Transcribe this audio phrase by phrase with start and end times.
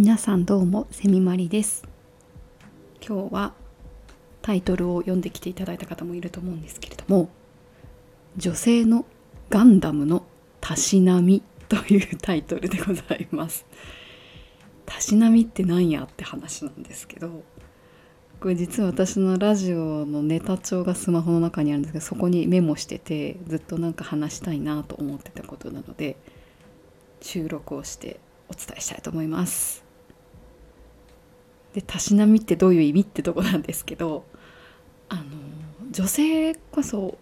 [0.00, 1.86] 皆さんどうもセミマリです。
[3.06, 3.52] 今日は
[4.40, 7.28] タイトルを読んできていただいた方もいると思うんですけれども
[8.38, 9.04] 女性の
[9.50, 10.24] ガンダムの
[10.62, 13.66] たしなみというタイトルでございます。
[14.86, 17.42] たしなみって何やって話なんですけど
[18.40, 26.16] これ実は私のラジオのネタ帳がスマホの中にあるんですけどそこにメモしててずっとなんか話したいなと思ってたことなので
[27.20, 29.89] 収録をしてお伝えしたいと思います。
[31.74, 34.24] でたしなみってどういう意味ってとこなんですけど
[35.08, 35.22] あの
[35.90, 37.18] 女性こそ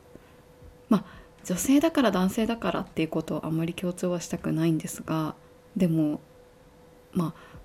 [0.88, 1.04] まあ
[1.44, 5.34] 女性だから男性だからっていうことをあんまり強調はしたくないんですが
[5.76, 6.20] でも
[7.12, 7.58] まあ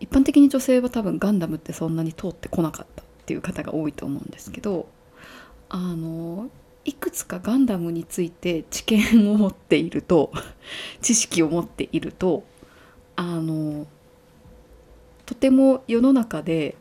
[0.00, 4.88] 一般的に女性は多分ガンダムってそんなに通ってこなかったっていう方が多いと思うんですけど
[5.68, 6.50] あの
[6.84, 10.32] いくつかガンダムについて知見を持っていると
[11.02, 12.44] 知識を持っていると
[13.16, 13.86] あの
[15.28, 16.74] とても世の中で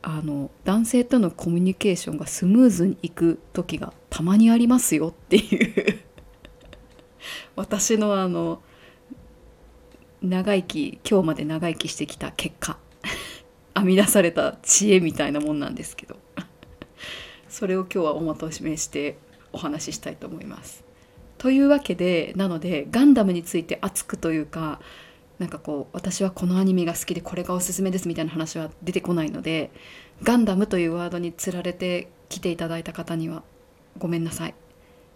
[0.00, 6.00] あの男性とのコミュニケーションがスムーズにいく時がたまにありますよ っていう。
[7.56, 8.62] 私のあの
[10.22, 12.78] 長生き今日まで長生きしてきた結果。
[13.76, 16.16] 編み出された知恵みたいなもんなんですけど。
[17.50, 19.18] それを今日はおまとめして
[19.52, 20.84] お話ししたいと思います。
[21.36, 24.80] というわけでなのでガンダムについて熱くというか
[25.40, 29.70] なんかこう私はこのアニメが好きでこれがおすすめですみたいな話は出てこないので
[30.22, 33.42] ガンダムというワードにつられて来ていただいた方には
[33.98, 34.54] ごめんなさい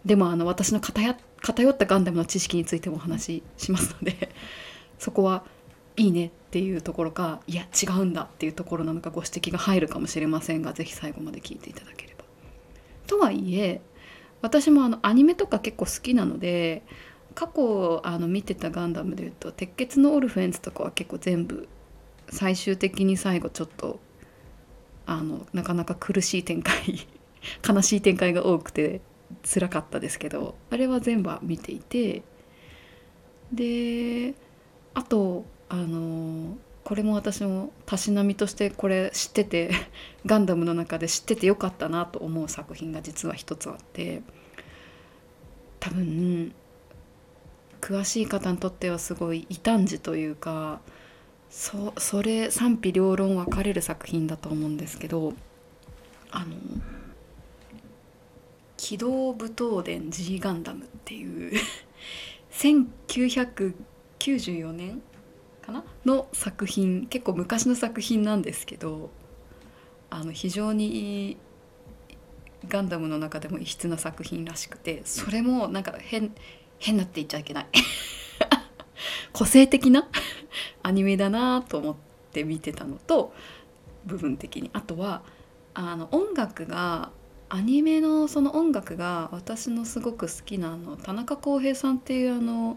[0.06, 1.16] でもあの私の偏っ
[1.76, 4.30] たガンダムの知識についてもお話ししますので
[4.98, 5.44] そこは
[5.98, 12.24] いいねっていうところかいや違うんだっていうところなのかご指摘が入るかもしれませんが是非最後まで聞いていただければ。
[13.06, 13.82] とはいえ
[14.40, 16.82] 私もあのアニメとか結構好きなので
[17.34, 21.68] 過去あの見てたガンダムでいうと「鉄血のオルフェンズ」とかは結構全部
[22.30, 24.00] 最終的に最後ちょっと
[25.06, 26.74] あのなかなか苦しい展開
[27.68, 29.00] 悲しい展開が多くて
[29.42, 32.22] 辛かったですけどあれは全部は見ていて
[33.52, 34.34] で
[34.94, 39.70] あとあのこれも私もたしなみとしてこれ知ってて
[40.26, 44.22] ガンダムの中で知っててよかったなと思う作品が実は一つあって
[45.80, 46.54] 多分
[47.84, 50.80] 詳しい方にとってはすごい異端児というか
[51.50, 55.34] そそれ賛否両論分かれる作品だと思うんですけど
[56.30, 56.54] あの
[58.78, 61.52] 「機動武闘伝 G ガンダム」っていう
[62.52, 65.02] 1994年
[65.60, 69.10] かなの作品結構昔の作品なんですけど
[70.08, 71.36] あの非常に
[72.66, 76.34] ガンダムの中でも異質な作品らしくてそれもなんか変
[76.84, 77.66] 変なって言っちゃいけない。
[79.32, 80.06] 個性的な？
[80.82, 81.94] アニメだなと思っ
[82.30, 83.32] て見てたのと
[84.04, 84.68] 部分的に。
[84.74, 85.22] あとは
[85.72, 87.10] あの音楽が
[87.48, 92.76] アニメのその音楽が私のすごく好きなあの田中康平さんっていうあの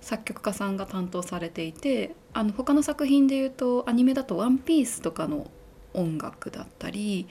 [0.00, 5.50] 作曲家さんが担当されていてあの他の作品でいうとアニメだと「ワンピースとかの
[5.94, 7.26] 音楽だったり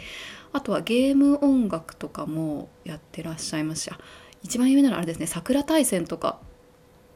[0.54, 4.00] あとはゲーム音楽とかもやってらっしゃいました
[4.44, 6.40] 一番有名なのはあれですね桜大戦とか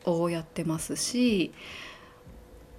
[0.06, 1.52] をやってますし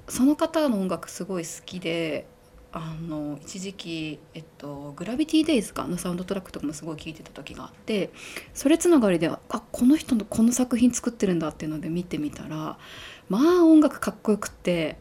[0.08, 2.26] その方の音楽すごい好きで
[2.74, 8.10] あの一時期、えっと「グラビティ・デイズか」のサウンドトラックとかもすごい聴いてた時があって
[8.54, 12.78] それつながりであこの人のこの作品作ってるんだっていうので見てみたら
[13.28, 14.96] まあ音楽かっこよくって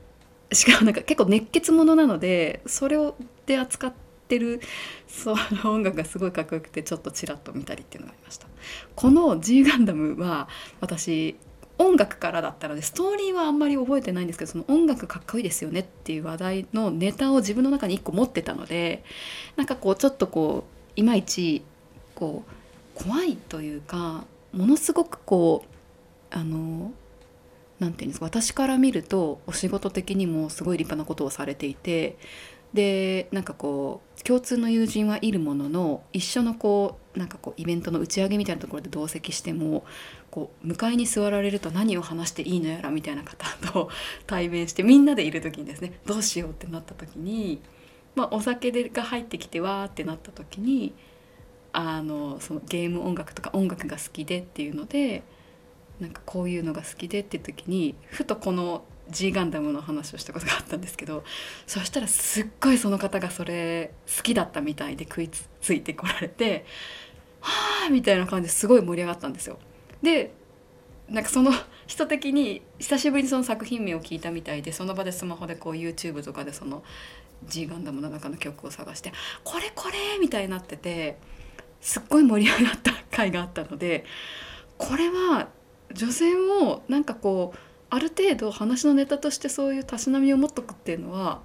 [0.52, 3.16] しかもなんか結構熱血ものなのでそれを
[3.46, 3.94] で扱っ
[4.32, 4.62] てる
[5.08, 8.48] その音楽がすごいかっこよくてちょっとちらっと見たりっていうのがありました。
[8.96, 10.48] この G ガンダムは
[10.80, 11.36] 私
[11.78, 19.04] 音楽からだったのでストーリーはあんまり覚えてないんですけどその音楽かっこいいですよねっていう話題のネタを自分の中に1個持ってたので
[19.56, 20.66] なんかこうちょっとこ
[20.96, 21.64] ういまいち
[22.16, 26.92] こう怖いというかものすごくこうあの
[27.80, 32.18] 何て言うんですか私から見るとお仕事的にもすごい立派なことをされていて
[32.74, 39.84] でなんかこう共通の友人はいるものの一緒のこうなんかこうイベントの打ち上げみたいなところで同席しても
[40.30, 43.90] こう向かいに座られると何を話していいのやらみたいな方と
[44.28, 47.60] 対面してみんなでいる時にですねどうしようってなった時に、
[48.16, 50.94] まあ、お酒が入ってきてわーってなった時に
[51.74, 55.24] あのそのゲーム音楽とか音楽が好きでっていうので
[56.00, 61.24] なんかこういうのが好きでって時にふとこの G ガンダムの話をしたことがあったんですけど
[61.68, 65.30] そしたらすっごいその方がそれ好きだったみたいで食い
[65.62, 66.66] ついてこられて
[67.42, 69.60] 「はあ」みたいな感じですごい盛り上がったんですよ。
[70.02, 70.34] で
[71.10, 71.52] なんかその
[71.88, 76.84] 人的に久しぶりにその作品名を聞いたみたいでその場でスマホでこう YouTube とかでその
[77.46, 79.12] G ガンダムの中の曲を探して
[79.44, 81.18] 「これこれ!」みたいになってて
[81.82, 84.06] すっごい盛り上がった回があったので
[84.78, 85.50] これは
[85.94, 91.42] 女性もなんかこうある程度話のネタとしてそういうたしなみを持っとくっていうのは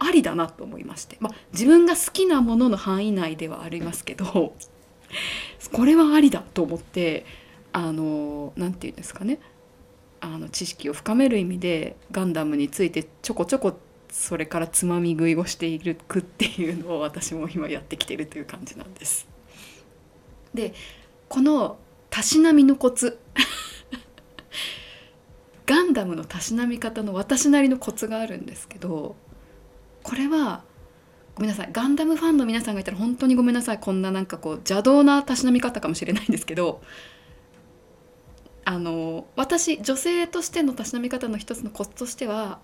[0.00, 4.54] ありだなと思いまして、まあ、自分が好きなものの範囲内ではありますけど
[5.72, 7.24] これはありだと思って
[7.72, 9.38] あの何て言うんですかね
[10.20, 13.78] あの知識を深める意味でガンダムについてちょこちょこ
[14.10, 19.28] それからつまみ食いをしているくっていうのを私も今やってきてるという感じなんです。
[20.52, 20.74] で
[21.28, 21.78] この
[22.10, 23.18] たしなみのコツ
[25.96, 29.16] ダムのたしなみ方の私なりのコツがあるんですけど
[30.02, 30.62] これは
[31.34, 31.68] ごめんなさい。
[31.70, 33.78] ガンダムファンの皆さんがいたら本当にごめんなさい。
[33.78, 36.80] こんななんかこう邪道なたしなみ方かもしれないんですけど
[38.64, 42.58] あの私女性としてのたしなみ方の一つのコツとしては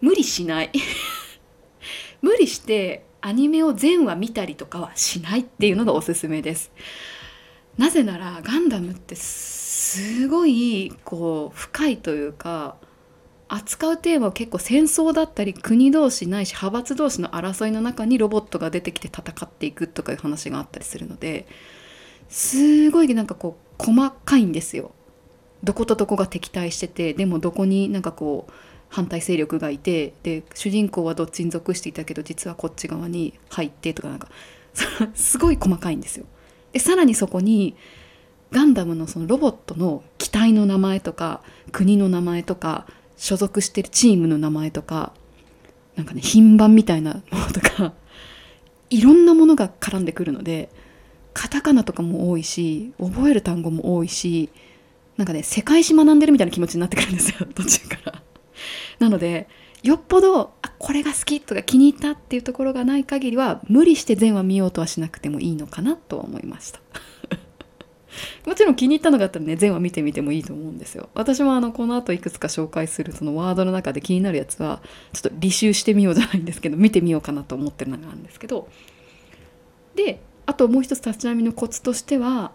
[0.00, 0.72] 無理しない。
[2.22, 6.72] 無理してアニメを全話見たりとかはしないっていうのがおすすめです。
[7.76, 9.14] なぜならガンダムって
[9.88, 12.76] すごいこう深いというか
[13.48, 21.46] 扱うテーマは結構戦争だったり国同士ないし派閥同士の争いの中にロボットが出てきて戦っていくとかいう話があったりするので
[22.28, 24.90] すごいなんかこう細かいんですよ。
[25.64, 28.52] どことどこが敵対しててでもどこになんかこう
[28.90, 34.28] 反対勢力がいてで主人公はどっちに属していたけど実はこっち側に入ってとかなんか
[35.14, 36.26] すごい細かいんですよ。
[36.72, 37.74] でさらにそこに
[38.52, 41.42] ガンダムのそのロボットの機体の名前とか
[41.72, 42.86] 国の名前とか
[43.16, 45.12] 所属してるチームの名前とか
[45.96, 47.92] なんかね品番みたいなものとか
[48.90, 50.70] いろんなものが絡んでくるので
[51.34, 54.48] カタカナとかも多いし覚える単語も多いし
[55.16, 58.22] なんかね世界史学んでるみたいな気持ちになってくるんですよ 途中から。
[58.98, 59.48] なので
[59.82, 66.80] よっぽどあこれが好きとか気に入ったっていうところがない限りは無理して全話見ようとはしなくてもいいのかなとは思いました
[68.46, 71.08] もちろん気に入ったのがあったらね全話見てみてもいいと思うんですよ。
[71.14, 74.80] 私もあのこの後いくつか紹介するそのワードの中で気になるやつは
[75.12, 78.68] ちょっと履修してみようじゃないんですけど見てみようかなと思ってるのがあるんですけど。
[79.94, 82.52] であともう一つ立ち並みのコツとしては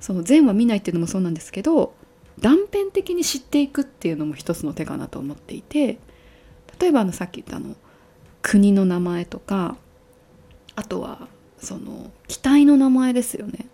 [0.00, 1.94] その全話見ないっていうのもそうなんですけど
[2.40, 5.98] 断片的に知っていくっていうのも一つの手かなと思っていて
[6.80, 7.76] 例えばあのさっき言ったあの
[8.42, 9.76] 国の名前とか
[10.74, 11.28] あとは
[11.58, 13.66] その機体の名前ですよね。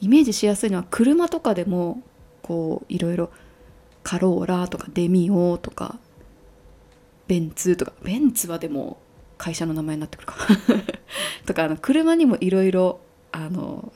[0.00, 2.02] イメージしやすいのは車とかでも
[2.42, 3.30] こういろいろ
[4.02, 5.98] カローラとかデミオとか
[7.28, 7.92] ベンツとか。
[8.02, 8.98] ベンツはでも
[9.38, 10.36] 会社の名前になってくるか
[11.46, 13.00] とかあの車にもいろいろ
[13.32, 13.92] あの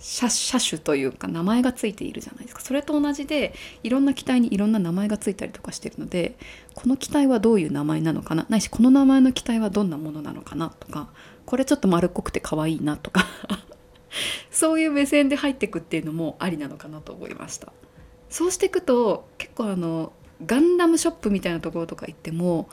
[0.00, 2.60] 車種というか名前がついているじゃないですか。
[2.60, 6.36] それと同じでいろんな機体にいろんな名前がついたりとかしてるので
[6.74, 8.46] この機体はどういう名前なのかな。
[8.48, 11.08] ないしこの名前の機体はどんなものなのかなとか
[11.46, 13.26] これちょっと丸っこくて可愛いなとか。
[14.50, 17.72] そういう目線で入っていくっていうのもありなのかなと思いました
[18.30, 20.12] そうしていくと結構あの
[20.44, 22.68] ガンダムショップみたいなところとか行っても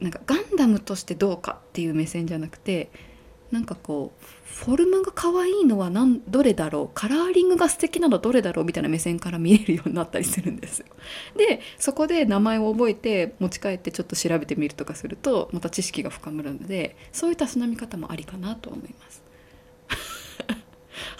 [0.00, 2.90] なんかガンダムとしてどうかっていう目線じゃなくて
[3.50, 10.86] なんかこうフォルムが可愛いのは何どれだろうカラーリングが素敵なのどれだろうみたいな目線から見えるようになったりするんですよ。
[11.36, 19.22] でそこで名前を覚えて持ち帰ってちょっと調べてみるとかするとまた知識が深まるのでそういうたしなみ方もありかなと思います。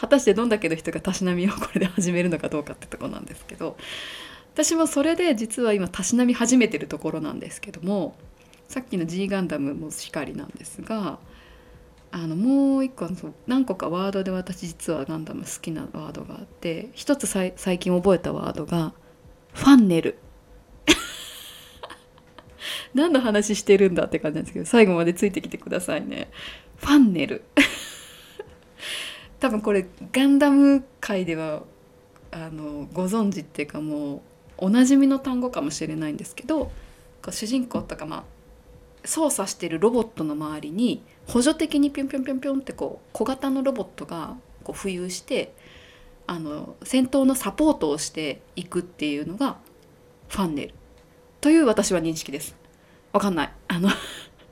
[0.00, 3.76] 果たしてどんだけの人がたしなみをこれで始めるのかどうかってとこなんですけど
[4.54, 8.16] 私もそれで実は今たしなみ始めてるところなんですけども
[8.66, 11.19] さっきの G ガンダムもしかりなんですが
[12.12, 13.09] あのもう一個
[13.47, 18.92] 何個かワードで私実はガンダム好きなワードがあって一つ最近覚えたワードが
[19.52, 20.16] ファンネル。
[22.95, 26.30] 何の話してるんだって感じなんですけど最後までついてきてくださいね。
[26.78, 27.45] ファンネル。
[29.40, 31.62] 多分これガンダム界では
[32.30, 34.20] あのご存知っていうかもう
[34.59, 36.70] おなじみの単語かもしれないんですけど
[37.30, 38.25] 主人公とかまあ
[39.04, 45.54] 操作してるロボットの周りに補助的にピョンピョンピョンピョンってこう小型のロボットがこう浮遊して
[46.26, 49.56] あの戦闘のサポートをしていくっていうのが
[50.28, 50.75] ファンネル
[51.40, 52.54] という私は認識です。
[53.12, 53.52] わかんない。
[53.68, 53.88] あの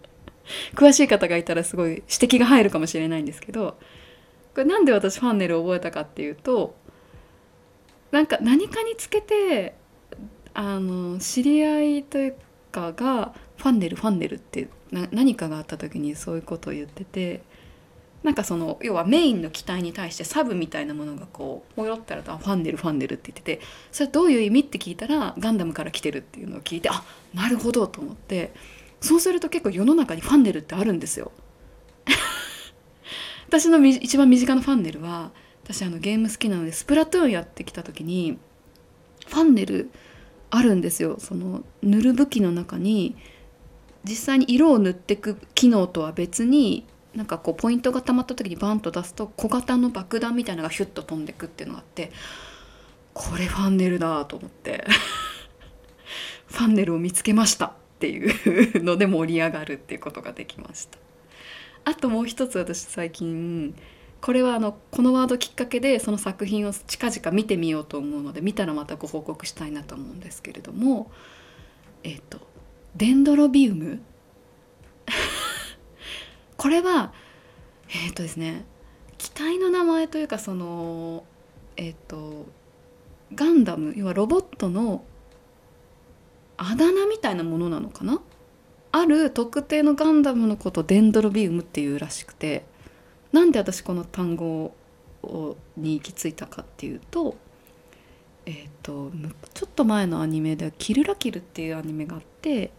[0.74, 3.76] 詳しい方がいたらすごい指摘が入るかもしれないんですけど
[4.58, 6.74] これなんで私ファンネルを覚えたかっていうと
[8.10, 9.76] なんか何かにつけて
[10.52, 12.36] あの知り合いという
[12.72, 14.68] かがファンネルファンネルって
[15.12, 17.42] 何かがあった時にそういうことを言ってて
[18.24, 28.52] なんかその要はメインの機体に対してサブみたいなものがこうポヨったらとファンネルファンネルって言っててそれどういう意味って聞いたらガンダムから来てるっていうのを聞いてあなるほどと思って
[29.00, 31.30] そうすると結構世の中にファンネルってあるんですよ。
[33.48, 35.30] 私の一番身近なファンネルは
[35.64, 38.38] 私あのゲーム好きなのでスプラトゥーンやってきた時に
[39.26, 39.90] ファンネル
[40.50, 41.16] あるんですよ。
[41.18, 43.16] その塗る武器の中に
[44.04, 52.12] 実際に色を塗っていく機能とは別になんかこうポイントがたまった時にバンと出すと小型の爆弾みたいなのがヒュッと飛んでくっていうのがあって
[53.14, 54.84] これファンネルだと思って
[56.48, 60.98] ファンネルを見つけましたっていうので盛り上がるっていうことができました。
[61.88, 63.74] あともう一つ私最近
[64.20, 71.10] これはあのこのワードきっかけでその作品を近々見てみようと思うので見たらまたご報告したいなと思うんですけれども
[72.02, 72.40] えっ、と
[72.94, 74.02] デンドロビウム？
[76.58, 77.14] これは
[77.88, 78.66] えっ、とですね
[79.16, 81.24] 機体の名前というかその
[81.78, 82.44] えっ、と
[83.34, 85.04] ガンダム要はロボットの
[86.58, 88.20] あだ名みたいなものなのかな？
[88.92, 92.64] ある特定のガンダムのことデンドロビウムっていうらしくて
[93.32, 94.74] なんで私この単語
[95.76, 97.36] に行き着いたかっていうと
[98.46, 99.10] えっ、ー、と
[99.52, 102.70] ちょっと前のアニメで「キルラキル」っていうアニメがあって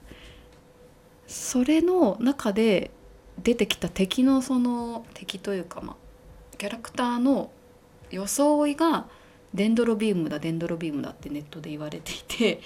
[1.27, 2.89] それの中で
[3.43, 5.95] 出てきた敵のその敵というかまあ
[6.57, 7.51] キャラクターの
[8.09, 9.07] 装いが
[9.53, 12.61] デンドロビウムだデンドロビウムだってネットで言われていて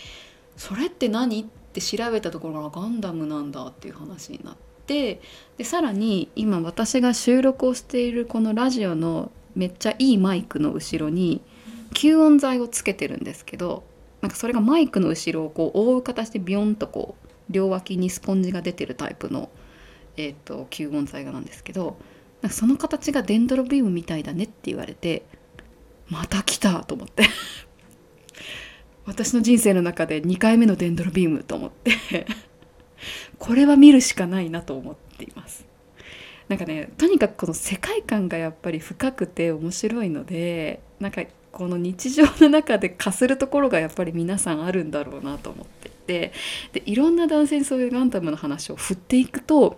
[0.55, 1.41] それって何？
[1.41, 5.21] って調べたところがガンダムなんだっていう話になって
[5.57, 11.41] でさらに今私が収録をしているこのラジオのめっちゃいいマイクの後ろに
[11.93, 13.83] 吸音材をつけてるんですけど
[14.21, 19.49] なんかそれがマイクの後ろをこう覆う形でビヨンとこう両脇にスポンジが出てるタイプの、
[20.15, 21.97] えーと、吸音材がなんですけど
[22.41, 25.23] なんかその形がデンドロビウムみたいだねって言われて
[26.09, 27.23] また来たと思って。
[29.05, 32.25] 私の人生の中で2回目のデンドロビウムと思って
[33.37, 35.65] これは見るしかないなと思っています。
[36.47, 46.33] なんかねとにかくこの世界観がやっぱり深くて面白いのでなんかこの日常の中でかするところがやっぱり皆さんあるんだろうなと思っていて
[46.73, 49.77] でいろんな男性にそういうガンダムの話を振っていくと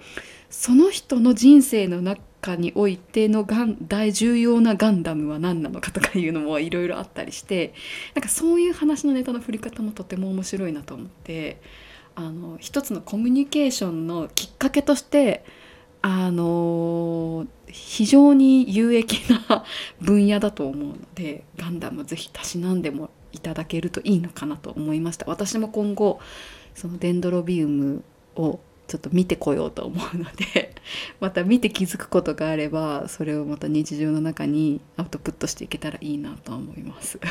[0.49, 2.21] その人の人生の中
[2.55, 7.73] においてのガン大重要なガンダムは何なのかとかいうのもいろいろあったりして
[8.13, 11.59] なんかそういう話のネタの振り方もとても面白いなと思って
[12.13, 15.43] あの一つのコミュニケーションのきっかけとして
[16.01, 19.65] あの非常に有益な
[19.99, 25.25] 分野だと思うのでガンダムぜひたしなんでもいただけるといいのかなと思いました。
[25.27, 26.19] 私も今後
[26.75, 28.03] そのデンドロビウム
[28.35, 30.75] をちょっと見てこようと思うので
[31.19, 37.19] また見て気づくことがあればそれをまた日常の中にアウトプットしていけたらいいなと思います。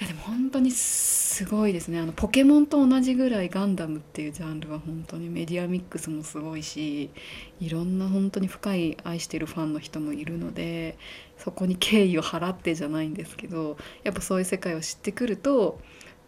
[0.00, 1.98] いやでも本当にすごいですね。
[1.98, 7.10] あのポケモンと同じぐらいガンダムっていうジャンルは本当にメディアミックスもすごいし
[7.58, 10.96] いろんな本当に深い愛してるファンの人もいるので
[11.36, 15.80] そこに敬意を払ってじゃないんですけどやっぱそういう世界を知ってくると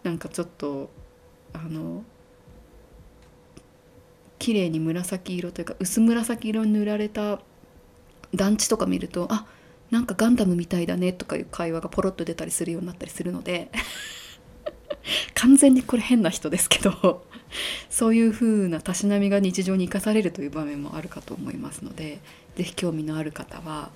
[0.02, 0.90] なんかちょっと
[1.52, 2.04] あの
[4.40, 7.38] 綺麗に紫色というか薄紫色に塗られた
[8.34, 9.46] 団地とか見るとあ
[9.90, 13.70] なんかガンダムみたいだねとかいう会話がポロッと出たりするようになったりするので
[15.34, 17.26] 完全にこれ変な人ですけど
[17.90, 22.20] そういう風なたしなみが日常に生かされるという場面もあるかと思いますので
[22.56, 23.90] 是非興味のある方は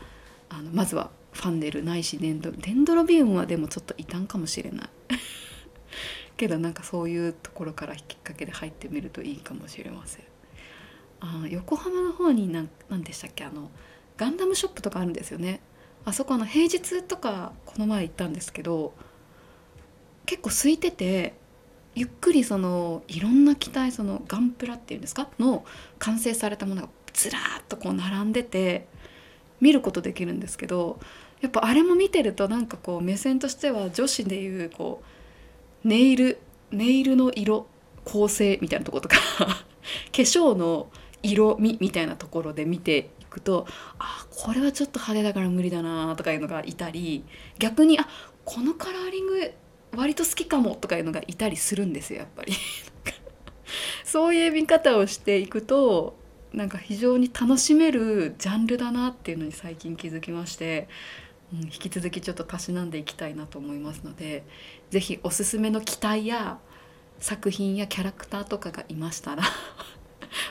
[0.51, 4.89] あのまずはファンネルないしデンドデンドロビウムはでもちょっと異端かもしれない。
[6.37, 10.34] けどなんかそういうところからきっかけで入ってみるといいかもしれません。
[11.27, 12.69] あ横浜の方に何
[13.03, 13.45] でしたっけ？
[13.45, 13.71] あの
[14.19, 15.61] ガンダムショップとかあるんですよね。
[16.05, 18.93] あそこの平日とかこの前行ったんですけど
[20.27, 21.33] 結構空いてて
[21.95, 25.29] ゆっくりそのいろんな機体そのガンプラっていうんですか？
[25.39, 25.65] の
[25.99, 28.87] 完成されたものがずらーっとこう並んでて
[29.61, 30.99] 見ることできるんですけど
[31.41, 35.03] やっぱあれも見てるとなんかこう目線としては女子でいうこ
[35.85, 36.39] うネイル
[36.71, 37.67] ネイルの色
[38.05, 39.55] 構成みたいなとことか化
[40.13, 40.89] 粧の
[41.25, 43.67] 色味みたいなところで見ていくと
[43.99, 47.25] あこれはちょっと派手だから無理だなとかいうのがいたり
[47.59, 48.07] 逆にあ
[48.45, 49.53] このカラーリング
[49.97, 52.53] 割と好きかもとかいうのがいたりするんですよやっぱり。
[54.05, 56.17] そういう見方をしていくと
[56.53, 60.89] なんか非常に楽しめるジャンルだなっていうのに最近気づきまして、
[61.53, 64.45] うん、引き続きちょっとたしなんでいきたいなと思いますので
[64.91, 66.59] 是非おすすめの機体や
[67.19, 69.43] 作品やキャラクターとかがいましたら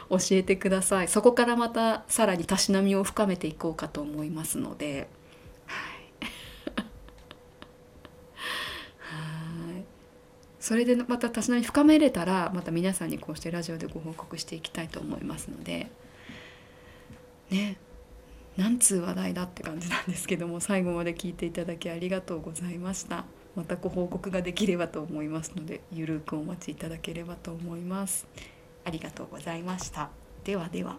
[0.09, 1.07] 教えてください。
[1.07, 5.07] そこからまたさらにたしなみを深めていこうかと思いますので。
[5.65, 5.93] はい。
[10.59, 15.91] それでまたたしなみ深めれたらまた皆さんにこうしてラジオでご報告していきたいと思いますので。
[17.49, 17.77] ね。
[18.55, 23.25] 何通話題だって感じなんですけども最後まで聞いていただきありがとうございました。
[23.55, 28.27] またご報告ができればと思いますのでゆるくお待ちいただければと思います。
[28.85, 30.09] ありがとうございました。
[30.43, 30.97] ではでは。